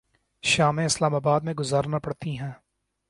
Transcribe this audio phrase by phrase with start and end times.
[0.43, 2.51] شامیں Islamabad میں گزارنا پڑتی ہیں۔